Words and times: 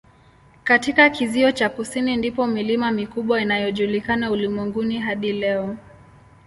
Katika 0.63 1.09
kizio 1.09 1.51
cha 1.51 1.69
kusini 1.69 2.17
ndipo 2.17 2.47
milima 2.47 2.91
mikubwa 2.91 3.41
inayojulikana 3.41 4.31
ulimwenguni 4.31 4.99
hadi 4.99 5.33
leo. 5.33 5.77